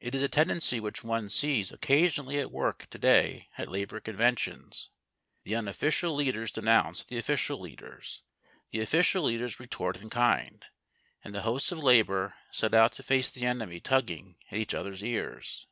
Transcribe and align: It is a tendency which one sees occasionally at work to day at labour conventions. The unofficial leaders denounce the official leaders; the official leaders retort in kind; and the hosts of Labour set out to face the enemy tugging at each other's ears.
It 0.00 0.14
is 0.14 0.22
a 0.22 0.30
tendency 0.30 0.80
which 0.80 1.04
one 1.04 1.28
sees 1.28 1.70
occasionally 1.70 2.38
at 2.38 2.50
work 2.50 2.88
to 2.88 2.96
day 2.96 3.50
at 3.58 3.68
labour 3.70 4.00
conventions. 4.00 4.88
The 5.44 5.56
unofficial 5.56 6.14
leaders 6.14 6.50
denounce 6.50 7.04
the 7.04 7.18
official 7.18 7.60
leaders; 7.60 8.22
the 8.70 8.80
official 8.80 9.24
leaders 9.24 9.60
retort 9.60 9.98
in 9.98 10.08
kind; 10.08 10.64
and 11.22 11.34
the 11.34 11.42
hosts 11.42 11.70
of 11.70 11.80
Labour 11.80 12.32
set 12.50 12.72
out 12.72 12.92
to 12.92 13.02
face 13.02 13.28
the 13.28 13.44
enemy 13.44 13.78
tugging 13.78 14.36
at 14.50 14.56
each 14.56 14.72
other's 14.72 15.04
ears. 15.04 15.66